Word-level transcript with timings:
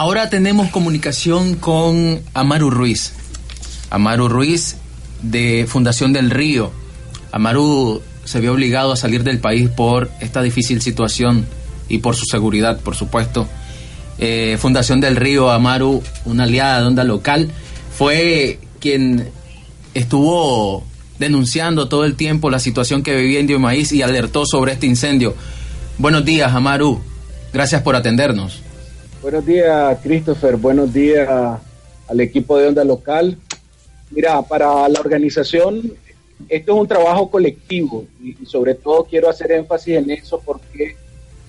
Ahora 0.00 0.30
tenemos 0.30 0.70
comunicación 0.70 1.56
con 1.56 2.22
Amaru 2.32 2.70
Ruiz. 2.70 3.12
Amaru 3.90 4.30
Ruiz 4.30 4.76
de 5.20 5.66
Fundación 5.68 6.14
del 6.14 6.30
Río. 6.30 6.70
Amaru 7.32 8.00
se 8.24 8.40
vio 8.40 8.54
obligado 8.54 8.92
a 8.92 8.96
salir 8.96 9.24
del 9.24 9.40
país 9.40 9.68
por 9.68 10.10
esta 10.20 10.40
difícil 10.40 10.80
situación 10.80 11.44
y 11.90 11.98
por 11.98 12.16
su 12.16 12.24
seguridad, 12.24 12.80
por 12.80 12.96
supuesto. 12.96 13.46
Eh, 14.16 14.56
Fundación 14.58 15.02
del 15.02 15.16
Río, 15.16 15.50
Amaru, 15.50 16.02
una 16.24 16.44
aliada 16.44 16.80
de 16.80 16.86
onda 16.86 17.04
local, 17.04 17.50
fue 17.94 18.58
quien 18.80 19.28
estuvo 19.92 20.82
denunciando 21.18 21.90
todo 21.90 22.06
el 22.06 22.14
tiempo 22.14 22.48
la 22.48 22.58
situación 22.58 23.02
que 23.02 23.14
vivía 23.14 23.40
Indio 23.40 23.60
Maíz 23.60 23.92
y 23.92 24.00
alertó 24.00 24.46
sobre 24.46 24.72
este 24.72 24.86
incendio. 24.86 25.36
Buenos 25.98 26.24
días, 26.24 26.54
Amaru. 26.54 27.02
Gracias 27.52 27.82
por 27.82 27.96
atendernos. 27.96 28.62
Buenos 29.22 29.44
días, 29.44 29.98
Christopher. 30.02 30.56
Buenos 30.56 30.94
días 30.94 31.28
al 32.08 32.20
equipo 32.20 32.56
de 32.56 32.68
Onda 32.68 32.84
Local. 32.84 33.36
Mira, 34.10 34.40
para 34.40 34.88
la 34.88 34.98
organización, 34.98 35.92
esto 36.48 36.72
es 36.72 36.80
un 36.80 36.88
trabajo 36.88 37.30
colectivo 37.30 38.06
y, 38.22 38.46
sobre 38.46 38.74
todo 38.74 39.04
quiero 39.04 39.28
hacer 39.28 39.52
énfasis 39.52 39.96
en 39.96 40.10
eso 40.10 40.40
porque 40.42 40.96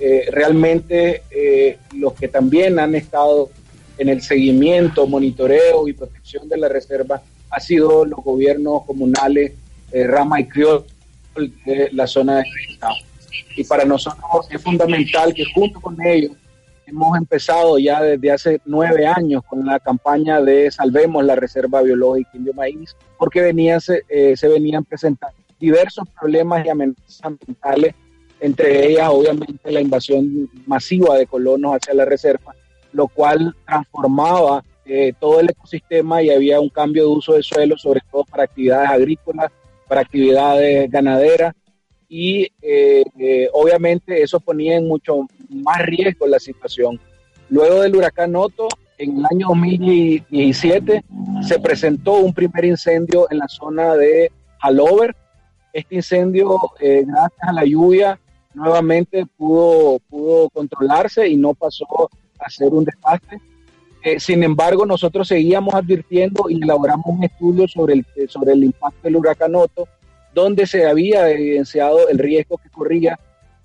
eh, 0.01 0.25
realmente 0.31 1.23
eh, 1.31 1.77
los 1.95 2.11
que 2.13 2.27
también 2.27 2.77
han 2.77 2.93
estado 2.93 3.49
en 3.97 4.09
el 4.09 4.21
seguimiento, 4.21 5.07
monitoreo 5.07 5.87
y 5.87 5.93
protección 5.93 6.49
de 6.49 6.57
la 6.57 6.67
reserva 6.67 7.21
ha 7.49 7.59
sido 7.61 8.03
los 8.03 8.19
gobiernos 8.21 8.83
comunales 8.83 9.53
eh, 9.93 10.07
Rama 10.07 10.41
y 10.41 10.45
Criol 10.45 10.83
de 11.65 11.89
la 11.93 12.05
zona 12.05 12.39
de 12.39 12.43
Estado. 12.69 12.95
Y 13.55 13.63
para 13.63 13.85
nosotros 13.85 14.47
es 14.49 14.61
fundamental 14.61 15.33
que 15.33 15.45
junto 15.53 15.79
con 15.79 15.95
ellos 16.05 16.33
hemos 16.91 17.17
empezado 17.17 17.79
ya 17.79 18.01
desde 18.01 18.31
hace 18.31 18.61
nueve 18.65 19.07
años 19.07 19.43
con 19.49 19.65
la 19.65 19.79
campaña 19.79 20.41
de 20.41 20.69
Salvemos 20.69 21.23
la 21.23 21.35
Reserva 21.35 21.81
Biológica 21.81 22.29
Indio 22.33 22.53
Maíz, 22.53 22.95
porque 23.17 23.41
venía, 23.41 23.79
se, 23.79 24.03
eh, 24.09 24.35
venían 24.43 24.83
presentando 24.83 25.35
diversos 25.59 26.07
problemas 26.19 26.65
y 26.65 26.69
amenazas 26.69 27.19
ambientales, 27.23 27.95
entre 28.39 28.89
ellas 28.89 29.09
obviamente 29.09 29.71
la 29.71 29.79
invasión 29.79 30.49
masiva 30.65 31.17
de 31.17 31.27
colonos 31.27 31.75
hacia 31.75 31.93
la 31.93 32.05
reserva, 32.05 32.53
lo 32.91 33.07
cual 33.07 33.55
transformaba 33.65 34.63
eh, 34.85 35.13
todo 35.19 35.39
el 35.39 35.49
ecosistema 35.49 36.21
y 36.21 36.29
había 36.29 36.59
un 36.59 36.69
cambio 36.69 37.03
de 37.03 37.09
uso 37.09 37.33
de 37.33 37.43
suelo, 37.43 37.77
sobre 37.77 38.01
todo 38.11 38.25
para 38.25 38.43
actividades 38.43 38.89
agrícolas, 38.89 39.51
para 39.87 40.01
actividades 40.01 40.89
ganaderas 40.89 41.53
y 42.13 42.51
eh, 42.61 43.05
eh, 43.17 43.49
obviamente 43.53 44.21
eso 44.21 44.41
ponía 44.41 44.75
en 44.75 44.85
mucho 44.85 45.21
más 45.47 45.79
riesgo 45.85 46.27
la 46.27 46.39
situación. 46.39 46.99
Luego 47.49 47.81
del 47.81 47.95
huracán 47.95 48.35
Otto, 48.35 48.67
en 48.97 49.19
el 49.19 49.25
año 49.31 49.47
2017 49.47 51.05
se 51.47 51.59
presentó 51.59 52.15
un 52.15 52.33
primer 52.33 52.65
incendio 52.65 53.27
en 53.31 53.37
la 53.37 53.47
zona 53.47 53.95
de 53.95 54.29
Halover. 54.59 55.15
Este 55.71 55.95
incendio, 55.95 56.59
gracias 56.77 57.43
a 57.47 57.53
la 57.53 57.63
lluvia, 57.63 58.19
nuevamente 58.53 59.25
pudo, 59.37 59.99
pudo 60.09 60.49
controlarse 60.49 61.29
y 61.29 61.37
no 61.37 61.53
pasó 61.53 62.09
a 62.39 62.49
ser 62.49 62.73
un 62.73 62.83
desastre. 62.83 63.39
Eh, 64.03 64.19
sin 64.19 64.43
embargo, 64.43 64.85
nosotros 64.85 65.29
seguíamos 65.29 65.73
advirtiendo 65.75 66.49
y 66.49 66.61
elaboramos 66.61 67.05
un 67.05 67.23
estudio 67.23 67.69
sobre 67.69 67.93
el, 67.93 68.29
sobre 68.29 68.51
el 68.51 68.65
impacto 68.65 68.99
del 69.03 69.15
huracán 69.15 69.55
Otto, 69.55 69.87
donde 70.33 70.65
se 70.65 70.85
había 70.85 71.29
evidenciado 71.29 72.09
el 72.09 72.17
riesgo 72.17 72.57
que 72.57 72.69
corría 72.69 73.19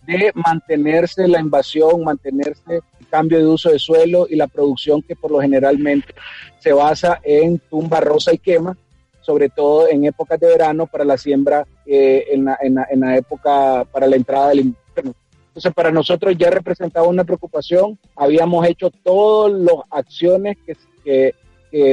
de 0.06 0.30
mantenerse 0.34 1.26
la 1.26 1.40
invasión, 1.40 2.04
mantenerse 2.04 2.80
el 3.00 3.06
cambio 3.08 3.38
de 3.38 3.46
uso 3.46 3.70
de 3.70 3.78
suelo 3.78 4.26
y 4.30 4.36
la 4.36 4.46
producción 4.46 5.02
que 5.02 5.16
por 5.16 5.30
lo 5.30 5.40
generalmente 5.40 6.14
se 6.60 6.72
basa 6.72 7.20
en 7.24 7.58
tumba 7.58 8.00
rosa 8.00 8.32
y 8.32 8.38
quema, 8.38 8.76
sobre 9.20 9.48
todo 9.48 9.88
en 9.88 10.04
épocas 10.04 10.38
de 10.38 10.46
verano 10.46 10.86
para 10.86 11.04
la 11.04 11.18
siembra 11.18 11.66
eh, 11.84 12.26
en, 12.30 12.44
la, 12.44 13.16
época 13.16 13.84
para 13.90 14.06
la 14.06 14.16
entrada 14.16 14.50
del 14.50 14.60
invierno. 14.60 15.14
Entonces, 15.48 15.72
para 15.74 15.90
nosotros 15.90 16.36
ya 16.38 16.50
representaba 16.50 17.08
una 17.08 17.24
preocupación. 17.24 17.98
Habíamos 18.14 18.66
hecho 18.66 18.90
todas 18.90 19.52
las 19.52 19.76
acciones 19.90 20.56
que, 21.04 21.34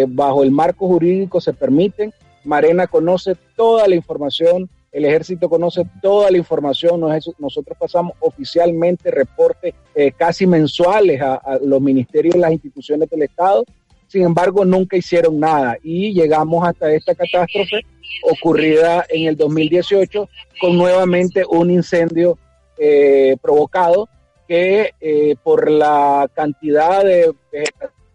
bajo 0.10 0.44
el 0.44 0.52
marco 0.52 0.88
jurídico 0.88 1.42
se 1.42 1.54
permiten. 1.54 2.14
Marena 2.44 2.88
conoce 2.88 3.36
toda 3.56 3.88
la 3.88 3.96
información, 3.96 4.70
el 4.92 5.06
ejército 5.06 5.50
conoce 5.50 5.84
toda 6.02 6.30
la 6.30 6.38
información. 6.38 7.02
Nosotros 7.40 7.78
pasamos 7.80 8.14
oficialmente 8.20 9.10
reportes 9.10 9.74
eh, 9.96 10.12
casi 10.12 10.46
mensuales 10.46 11.22
a, 11.22 11.58
los 11.62 11.82
ministerios 11.82 12.36
y 12.36 12.40
las 12.40 12.52
instituciones 12.52 13.10
del 13.10 13.24
Estado 13.24 13.66
sin 14.08 14.22
embargo 14.22 14.64
nunca 14.64 14.96
hicieron 14.96 15.40
nada 15.40 15.76
y 15.82 16.14
llegamos 16.14 16.68
hasta 16.68 16.94
esta 16.94 17.16
catástrofe 17.16 17.82
ocurrida 18.30 19.04
en 19.10 19.28
el 19.28 19.36
2018 19.36 20.30
con 20.62 20.78
nuevamente 20.78 21.44
un 21.50 21.72
incendio 21.72 22.38
eh, 22.78 23.36
provocado 23.42 24.08
que 24.48 24.92
eh, 25.02 25.36
por 25.42 25.68
la 25.72 26.30
cantidad 26.36 27.04
de 27.04 27.34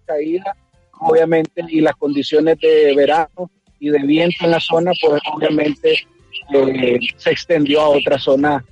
caída, 0.05 0.56
obviamente, 1.00 1.65
y 1.69 1.81
las 1.81 1.97
condiciones 1.97 2.59
de 2.61 2.94
verano 2.94 3.50
y 3.81 3.91
de 3.91 3.99
viento 4.00 4.44
en 4.44 4.50
la 4.50 4.61
zona, 4.61 4.93
pues 5.00 5.21
obviamente 5.33 6.06
eh, 6.55 6.99
se 7.16 7.31
extendió 7.31 7.81
a 7.81 7.89
otra 7.89 8.19
zona 8.19 8.65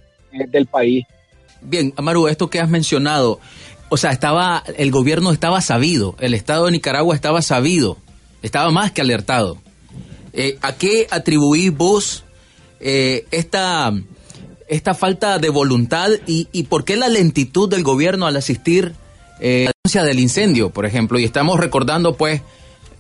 del 0.49 0.67
país. 0.67 1.05
Bien, 1.61 1.93
Amaru, 1.97 2.28
esto 2.28 2.50
que 2.50 2.61
has 2.61 2.69
mencionado, 2.69 3.41
o 3.89 3.97
sea, 3.97 4.11
estaba, 4.11 4.62
el 4.77 4.91
gobierno 4.91 5.33
estaba 5.33 5.61
sabido, 5.61 6.16
el 6.21 6.34
Estado 6.34 6.66
de 6.66 6.72
Nicaragua 6.72 7.15
estaba 7.15 7.43
sabido, 7.43 7.99
estaba 8.43 8.71
más 8.71 8.93
que 8.93 9.00
alertado. 9.00 9.59
¿A 10.61 10.75
qué 10.75 11.06
atribuís 11.11 11.75
vos 11.75 12.25
esta 12.78 13.91
esta 14.69 14.95
falta 14.95 15.39
de 15.39 15.49
voluntad 15.49 16.11
y, 16.27 16.49
y 16.53 16.65
por 16.65 16.84
qué 16.84 16.97
la 16.97 17.09
lentitud 17.09 17.69
del 17.69 17.83
gobierno 17.83 18.27
al 18.27 18.37
asistir 18.37 18.95
eh, 19.41 19.65
a 19.65 19.66
la 19.66 19.72
denuncia 19.84 20.05
del 20.05 20.21
incendio, 20.21 20.71
por 20.71 20.87
ejemplo, 20.87 21.19
y 21.19 21.25
estamos 21.25 21.61
recordando 21.61 22.16
pues 22.16 22.43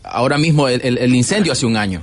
ahora 0.06 0.38
mismo 0.38 0.68
el, 0.68 1.14
incendio 1.14 1.52
hace 1.52 1.66
un 1.66 1.76
año. 1.76 2.02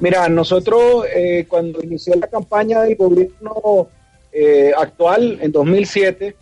Mira, 0.00 0.28
nosotros 0.28 1.04
eh, 1.14 1.46
cuando 1.48 1.82
inició 1.82 2.14
la 2.16 2.26
campaña 2.26 2.82
del 2.82 2.96
gobierno 2.96 3.88
eh, 4.32 4.72
actual 4.76 5.38
en 5.40 5.52
2007, 5.52 6.36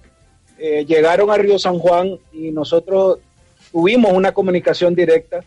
llegaron 0.87 1.31
a 1.31 1.37
Río 1.37 1.59
San 1.59 1.79
Juan 1.79 2.17
y 2.33 2.51
nosotros 2.51 3.19
tuvimos 3.71 4.13
una 4.13 4.33
comunicación 4.33 4.95
directa 4.95 5.45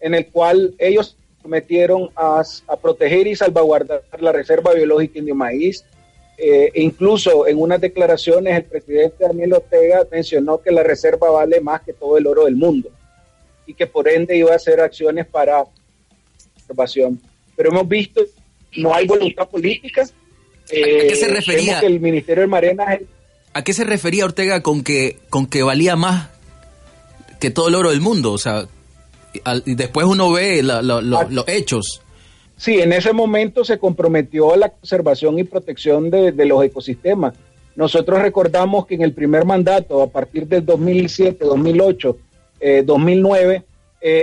en 0.00 0.14
el 0.14 0.26
cual 0.26 0.74
ellos 0.78 1.16
prometieron 1.40 2.10
a, 2.16 2.42
a 2.66 2.76
proteger 2.76 3.26
y 3.26 3.36
salvaguardar 3.36 4.02
la 4.18 4.32
reserva 4.32 4.74
biológica 4.74 5.18
indio 5.18 5.34
maíz, 5.34 5.84
eh, 6.36 6.70
incluso 6.74 7.46
en 7.46 7.60
unas 7.60 7.80
declaraciones 7.80 8.56
el 8.56 8.64
presidente 8.64 9.24
Daniel 9.24 9.54
Ortega 9.54 10.06
mencionó 10.10 10.60
que 10.60 10.70
la 10.70 10.82
reserva 10.82 11.30
vale 11.30 11.60
más 11.60 11.82
que 11.82 11.92
todo 11.92 12.16
el 12.16 12.26
oro 12.26 12.46
del 12.46 12.56
mundo 12.56 12.90
y 13.70 13.74
que 13.74 13.86
por 13.86 14.08
ende 14.08 14.36
iba 14.36 14.52
a 14.52 14.56
hacer 14.56 14.80
acciones 14.80 15.26
para 15.26 15.64
conservación. 16.54 17.20
Pero 17.54 17.70
hemos 17.70 17.88
visto, 17.88 18.20
no 18.76 18.92
hay 18.92 19.06
voluntad 19.06 19.48
política. 19.48 20.02
¿A 20.02 20.08
qué 20.66 21.14
se 21.14 21.26
eh, 21.26 21.28
refería? 21.28 21.80
el 21.80 22.00
Ministerio 22.00 22.42
de 22.42 22.48
Marena... 22.48 22.98
¿A 23.52 23.62
qué 23.62 23.72
se 23.72 23.84
refería 23.84 24.24
Ortega 24.24 24.62
con 24.62 24.82
que, 24.82 25.18
con 25.28 25.46
que 25.46 25.62
valía 25.62 25.96
más 25.96 26.30
que 27.40 27.50
todo 27.50 27.68
el 27.68 27.76
oro 27.76 27.90
del 27.90 28.00
mundo? 28.00 28.32
O 28.32 28.38
sea, 28.38 28.66
y 29.64 29.74
después 29.74 30.06
uno 30.06 30.32
ve 30.32 30.62
los 30.62 31.48
hechos. 31.48 32.02
Sí, 32.56 32.80
en 32.80 32.92
ese 32.92 33.12
momento 33.12 33.64
se 33.64 33.78
comprometió 33.78 34.52
a 34.52 34.56
la 34.56 34.68
conservación 34.70 35.38
y 35.38 35.44
protección 35.44 36.10
de, 36.10 36.32
los 36.44 36.64
ecosistemas. 36.64 37.34
Nosotros 37.76 38.20
recordamos 38.20 38.86
que 38.86 38.96
en 38.96 39.02
el 39.02 39.12
primer 39.12 39.44
mandato, 39.44 40.02
a 40.02 40.08
partir 40.08 40.46
del 40.48 40.66
2007, 40.66 41.44
2008, 42.60 42.84
2009, 42.84 43.64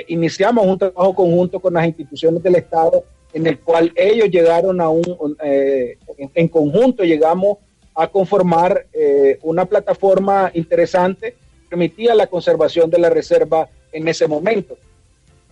iniciamos 0.07 0.65
un 0.65 0.77
trabajo 0.77 1.15
conjunto 1.15 1.59
con 1.59 1.73
las 1.73 1.85
instituciones 1.85 2.41
del 2.43 2.55
Estado 2.55 3.03
en 3.33 3.47
el 3.47 3.59
cual 3.59 3.91
ellos 3.95 4.29
llegaron 4.29 4.81
a 4.81 4.89
un, 4.89 5.37
eh, 5.43 5.97
en, 6.33 6.47
conjunto 6.47 7.03
llegamos 7.03 7.57
a 7.93 8.07
conformar 8.07 8.87
eh, 8.93 9.39
una 9.43 9.65
plataforma 9.65 10.51
interesante 10.53 11.35
permitía 11.69 12.15
la 12.15 12.27
conservación 12.27 12.89
de 12.89 12.99
la 12.99 13.09
reserva 13.09 13.69
en 13.91 14.07
ese 14.07 14.27
momento, 14.27 14.77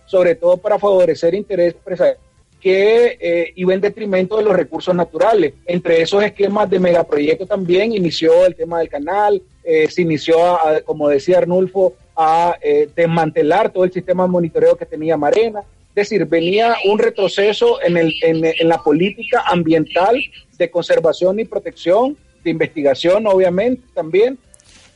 sobre 0.06 0.34
todo 0.34 0.56
para 0.56 0.78
favorecer 0.78 1.34
intereses 1.34 1.74
empresariales 1.74 2.20
que 2.60 3.18
eh, 3.20 3.52
iba 3.54 3.74
en 3.74 3.80
detrimento 3.82 4.38
de 4.38 4.42
los 4.42 4.56
recursos 4.56 4.94
naturales. 4.94 5.52
Entre 5.66 6.00
esos 6.00 6.24
esquemas 6.24 6.70
de 6.70 6.80
megaproyecto 6.80 7.46
también 7.46 7.92
inició 7.92 8.46
el 8.46 8.56
tema 8.56 8.78
del 8.78 8.88
canal, 8.88 9.42
eh, 9.62 9.88
se 9.90 10.02
inició, 10.02 10.36
como 10.84 11.08
decía 11.08 11.38
Arnulfo, 11.38 11.94
a 12.16 12.56
eh, 12.62 12.88
desmantelar 12.94 13.72
todo 13.72 13.84
el 13.84 13.92
sistema 13.92 14.24
de 14.24 14.30
monitoreo 14.30 14.76
que 14.76 14.86
tenía 14.86 15.16
Marena. 15.16 15.60
Es 15.60 16.10
decir, 16.10 16.24
venía 16.26 16.76
un 16.84 16.98
retroceso 16.98 17.82
en, 17.82 17.96
el, 17.96 18.12
en, 18.22 18.68
la 18.68 18.82
política 18.82 19.44
ambiental 19.46 20.16
de 20.58 20.70
conservación 20.70 21.40
y 21.40 21.44
protección, 21.44 22.16
de 22.44 22.50
investigación, 22.50 23.26
obviamente, 23.26 23.82
también, 23.94 24.38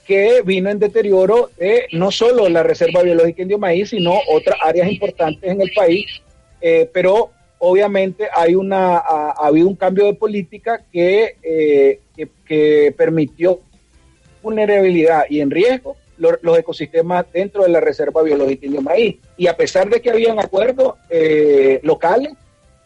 que 0.06 0.42
vino 0.42 0.70
en 0.70 0.78
deterioro 0.78 1.50
de 1.58 1.86
no 1.92 2.10
solo 2.10 2.48
la 2.48 2.62
Reserva 2.62 3.02
Biológica 3.02 3.42
Indio 3.42 3.58
Maíz, 3.58 3.90
sino 3.90 4.18
otras 4.28 4.56
áreas 4.62 4.90
importantes 4.90 5.50
en 5.50 5.60
el 5.60 5.70
país. 5.74 6.06
Eh, 6.60 6.88
pero 6.92 7.30
obviamente 7.60 8.28
hay 8.34 8.54
una, 8.54 8.96
ha, 8.98 9.30
habido 9.46 9.68
un 9.68 9.76
cambio 9.76 10.06
de 10.06 10.14
política 10.14 10.82
que, 10.92 11.36
eh, 11.42 12.00
que, 12.46 12.92
permitió 12.96 13.60
vulnerabilidad 14.42 15.24
y 15.30 15.40
en 15.40 15.50
riesgo 15.50 15.96
los, 16.20 16.58
ecosistemas 16.58 17.26
dentro 17.32 17.64
de 17.64 17.70
la 17.70 17.80
Reserva 17.80 18.22
Biológica 18.22 18.66
Indio 18.66 18.82
Maíz. 18.82 19.16
Y 19.36 19.46
a 19.46 19.56
pesar 19.56 19.88
de 19.88 20.00
que 20.00 20.10
habían 20.10 20.38
acuerdos 20.38 20.94
eh, 21.08 21.80
locales 21.82 22.32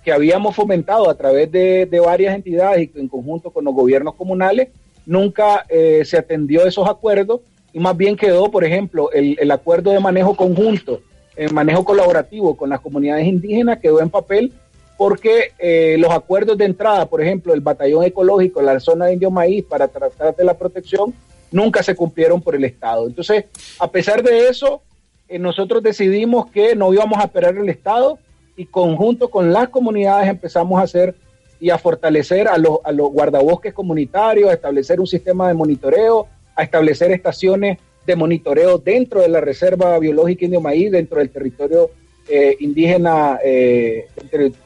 que 0.05 0.13
habíamos 0.13 0.55
fomentado 0.55 1.09
a 1.09 1.17
través 1.17 1.51
de, 1.51 1.87
de, 1.87 2.01
varias 2.01 2.35
entidades 2.35 2.91
y 2.95 2.99
en 2.99 3.09
conjunto 3.09 3.51
con 3.51 3.65
los 3.65 3.75
gobiernos 3.75 4.15
comunales, 4.15 4.69
nunca 5.07 5.65
eh, 5.69 6.03
se 6.05 6.19
atendió 6.19 6.67
esos 6.67 6.89
acuerdos 6.89 7.41
y 7.73 7.79
más 7.79 7.97
bien 7.97 8.17
quedó, 8.17 8.51
por 8.51 8.65
ejemplo, 8.65 9.11
el, 9.13 9.37
el 9.41 9.51
acuerdo 9.51 9.91
de 9.91 10.01
manejo 10.01 10.37
conjunto, 10.37 11.01
el 11.37 11.53
manejo 11.53 11.85
colaborativo 11.85 12.57
con 12.57 12.71
las 12.71 12.81
comunidades 12.81 13.27
indígenas 13.27 13.79
quedó 13.79 14.01
en 14.01 14.11
papel 14.11 14.53
porque 14.97 15.53
eh, 15.59 15.97
los 15.99 16.11
acuerdos 16.11 16.57
de 16.57 16.67
entrada, 16.67 17.07
por 17.07 17.21
ejemplo, 17.21 17.53
el 17.53 17.61
batallón 17.61 18.05
ecológico 18.05 18.61
en 18.61 18.67
la 18.67 18.81
zona 18.81 19.07
de 19.07 19.15
Indio 19.15 19.31
Maíz 19.31 19.65
para 19.65 19.89
tratar 19.89 20.37
de 20.37 20.45
la 20.45 20.55
protección, 20.55 21.15
nunca 21.50 21.82
se 21.82 21.94
cumplieron 21.94 22.41
por 22.41 22.55
el 22.55 22.64
Estado. 22.64 23.06
Entonces, 23.06 23.46
a 23.79 23.91
pesar 23.91 24.23
de 24.23 24.49
eso, 24.49 24.82
eh, 25.29 25.38
nosotros 25.38 25.82
decidimos 25.82 26.50
que 26.50 26.75
no 26.76 26.93
íbamos 26.93 27.19
a 27.19 27.25
esperar 27.25 27.56
el 27.56 27.69
Estado 27.69 28.19
y 28.56 28.67
conjunto 28.67 29.31
con 29.31 29.52
las 29.52 29.69
comunidades 29.69 30.29
empezamos 30.29 30.81
a 30.81 30.85
hacer 30.85 31.14
y 31.61 31.70
a 31.70 31.79
fortalecer 31.79 32.49
a 32.49 32.58
los, 32.58 32.79
a 32.85 32.93
los 32.93 33.11
guardabosques 33.11 33.73
comunitarios, 33.73 34.50
a 34.50 34.55
establecer 34.55 35.00
un 35.00 35.06
sistema 35.06 35.49
de 35.49 35.55
monitoreo, 35.55 36.26
a 36.55 36.62
establecer 36.62 37.11
estaciones 37.11 37.79
de 38.06 38.17
monitoreo 38.17 38.79
dentro 38.79 39.20
de 39.20 39.29
la 39.29 39.40
Reserva 39.40 39.99
Biológica 39.99 40.44
Indio 40.44 40.61
Maíz, 40.61 40.90
dentro 40.90 41.19
del 41.19 41.31
territorio 41.31 41.90
eh, 42.29 42.56
indígena, 42.61 43.38
eh, 43.43 44.08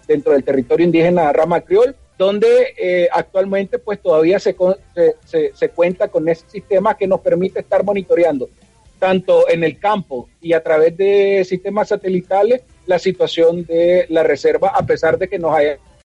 dentro 0.07 0.33
del 0.33 0.45
territorio 0.45 0.87
indígena 0.87 1.33
Rama 1.33 1.61
Criol, 1.61 1.95
donde 2.19 2.75
eh, 2.77 3.09
actualmente 3.13 3.79
pues 3.79 4.03
todavía 4.03 4.41
se, 4.41 4.55
se, 5.25 5.53
se, 5.55 5.69
cuenta 5.71 6.09
con 6.09 6.29
ese 6.29 6.45
sistema 6.51 6.97
que 6.97 7.07
nos 7.07 7.21
permite 7.21 7.61
estar 7.61 7.85
monitoreando 7.85 8.51
tanto 8.99 9.49
en 9.49 9.63
el 9.63 9.79
campo 9.79 10.29
y 10.41 10.53
a 10.53 10.63
través 10.63 10.97
de 10.97 11.45
sistemas 11.49 11.89
satelitales 11.89 12.63
la 12.87 12.99
situación 12.99 13.65
de 13.65 14.07
la 14.09 14.25
reserva, 14.25 14.71
a 14.75 14.85
pesar 14.85 15.17
de 15.19 15.29
que 15.29 15.39
nos 15.39 15.55
haya 15.55 15.79